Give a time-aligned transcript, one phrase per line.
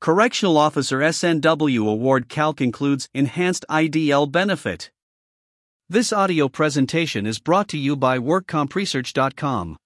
[0.00, 4.92] Correctional Officer S&W Award Calc includes Enhanced IDL Benefit.
[5.88, 9.76] This audio presentation is brought to you by WorkCompResearch.com.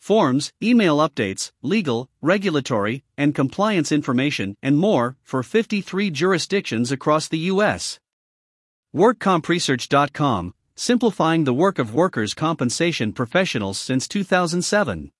[0.00, 7.38] Forms, email updates, legal, regulatory, and compliance information, and more for 53 jurisdictions across the
[7.54, 8.00] U.S.
[8.92, 15.12] WorkCompResearch.com, simplifying the work of workers' compensation professionals since 2007.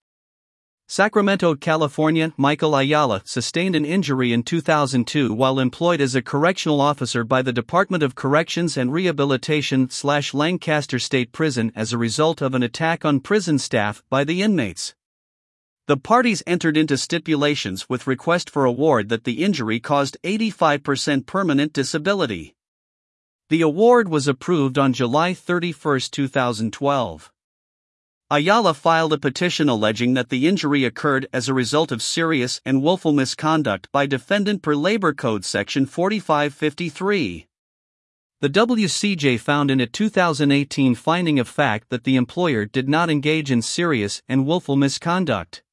[0.91, 7.23] Sacramento, California, Michael Ayala sustained an injury in 2002 while employed as a correctional officer
[7.23, 12.57] by the Department of Corrections and Rehabilitation slash Lancaster State Prison as a result of
[12.57, 14.97] an attack on prison staff by the inmates.
[15.87, 21.73] The parties entered into stipulations with request for award that the injury caused 85% permanent
[21.73, 22.57] disability.
[23.49, 27.31] The award was approved on July 31, 2012.
[28.33, 32.81] Ayala filed a petition alleging that the injury occurred as a result of serious and
[32.81, 37.49] willful misconduct by defendant per Labor Code Section 4553.
[38.41, 43.51] The WCJ found in a 2018 finding of fact that the employer did not engage
[43.51, 45.65] in serious and willful misconduct.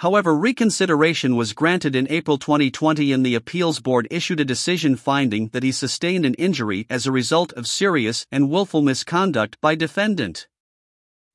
[0.00, 5.48] However, reconsideration was granted in April 2020 and the appeals board issued a decision finding
[5.54, 10.46] that he sustained an injury as a result of serious and willful misconduct by defendant.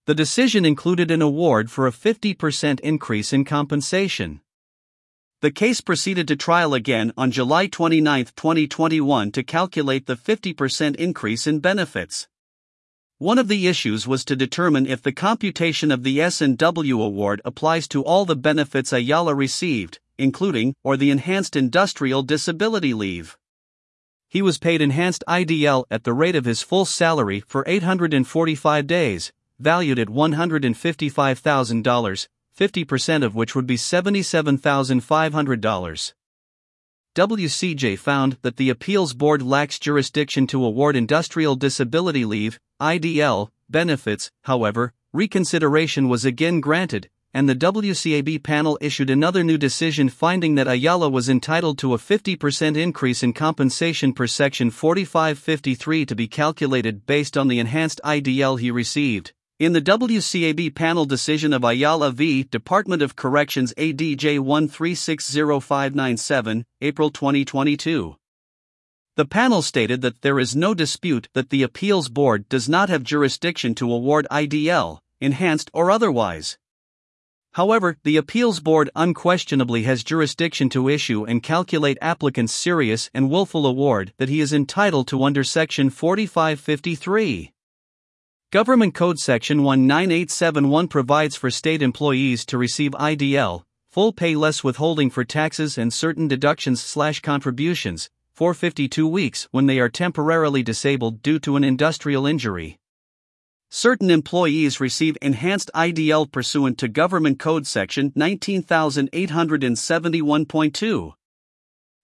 [0.09, 4.41] The decision included an award for a 50% increase in compensation.
[5.41, 11.45] The case proceeded to trial again on July 29, 2021 to calculate the 50% increase
[11.45, 12.27] in benefits.
[13.19, 17.87] One of the issues was to determine if the computation of the S&W award applies
[17.89, 23.37] to all the benefits Ayala received, including or the enhanced industrial disability leave.
[24.27, 29.31] He was paid enhanced IDL at the rate of his full salary for 845 days,
[29.59, 36.13] valued at $155,000, 50% of which would be $77,500.
[37.15, 44.31] WCJ found that the appeals board lacks jurisdiction to award industrial disability leave, IDL, benefits,
[44.43, 50.67] however, reconsideration was again granted, and the WCAB panel issued another new decision finding that
[50.67, 57.05] Ayala was entitled to a 50% increase in compensation per Section 4553 to be calculated
[57.05, 59.33] based on the enhanced IDL he received.
[59.59, 62.43] In the WCAB panel decision of Ayala v.
[62.43, 68.15] Department of Corrections ADJ 1360597, April 2022.
[69.17, 73.03] The panel stated that there is no dispute that the appeals board does not have
[73.03, 76.57] jurisdiction to award IDL, enhanced or otherwise.
[77.51, 83.67] However, the appeals board unquestionably has jurisdiction to issue and calculate applicant's serious and willful
[83.67, 87.51] award that he is entitled to under Section 4553.
[88.51, 93.61] Government Code Section 19871 provides for state employees to receive IDL,
[93.91, 99.67] full pay less withholding for taxes and certain deductions slash contributions, for 52 weeks when
[99.67, 102.79] they are temporarily disabled due to an industrial injury.
[103.69, 111.13] Certain employees receive enhanced IDL pursuant to Government Code Section 19871.2.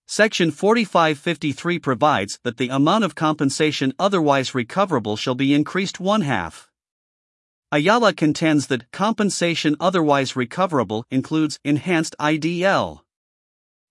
[0.08, 6.70] Section 4553 provides that the amount of compensation otherwise recoverable shall be increased one half.
[7.72, 13.02] Ayala contends that compensation otherwise recoverable includes enhanced IDL.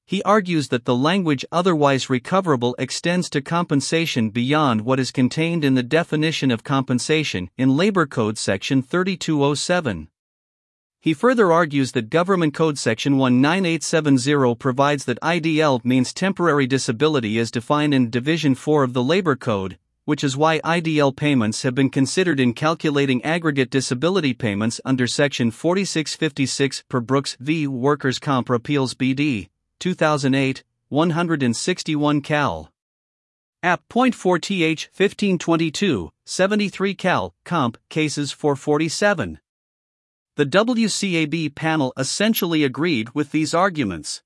[0.07, 5.75] He argues that the language otherwise recoverable extends to compensation beyond what is contained in
[5.75, 10.09] the definition of compensation in Labor Code Section 3207.
[11.05, 17.51] He further argues that Government Code Section 19870 provides that IDL means temporary disability as
[17.51, 19.77] defined in Division 4 of the Labor Code,
[20.07, 25.51] which is why IDL payments have been considered in calculating aggregate disability payments under Section
[25.51, 27.67] 4656 per Brooks v.
[27.67, 29.51] Workers' Comp Appeals BD,
[29.81, 32.73] 2008, 161 Cal.
[33.63, 33.83] App.
[33.93, 39.39] 4 th 1522, 73 Cal, Comp, cases 447.
[40.37, 44.21] The WCAB panel essentially agreed with these arguments.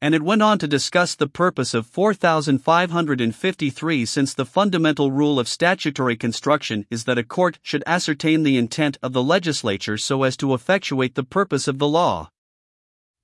[0.00, 5.46] And it went on to discuss the purpose of 4553 since the fundamental rule of
[5.46, 10.38] statutory construction is that a court should ascertain the intent of the legislature so as
[10.38, 12.30] to effectuate the purpose of the law.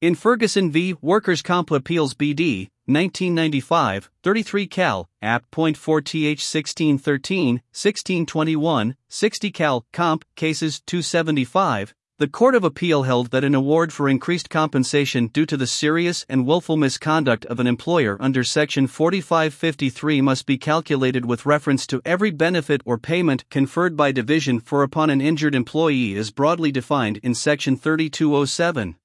[0.02, 0.96] In Ferguson v.
[1.00, 10.80] Workers' Comp Appeals BD, 1995, 33 Cal, App.4 TH 1613, 1621, 60 Cal, Comp, cases
[10.86, 15.66] 275, the Court of Appeal held that an award for increased compensation due to the
[15.66, 21.86] serious and willful misconduct of an employer under Section 4553 must be calculated with reference
[21.88, 26.72] to every benefit or payment conferred by division for upon an injured employee as broadly
[26.72, 28.96] defined in Section 3207.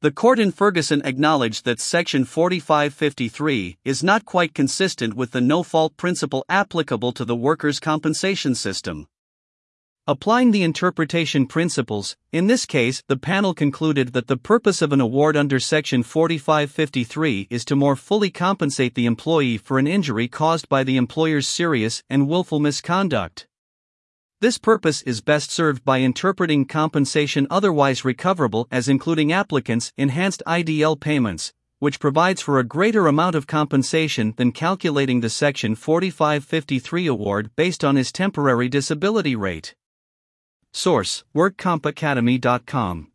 [0.00, 5.64] The court in Ferguson acknowledged that Section 4553 is not quite consistent with the no
[5.64, 9.08] fault principle applicable to the workers' compensation system.
[10.06, 15.00] Applying the interpretation principles, in this case, the panel concluded that the purpose of an
[15.00, 20.68] award under Section 4553 is to more fully compensate the employee for an injury caused
[20.68, 23.48] by the employer's serious and willful misconduct.
[24.40, 31.00] This purpose is best served by interpreting compensation otherwise recoverable as including applicants' enhanced IDL
[31.00, 37.50] payments, which provides for a greater amount of compensation than calculating the Section 4553 award
[37.56, 39.74] based on his temporary disability rate.
[40.72, 43.10] Source WorkCompAcademy.com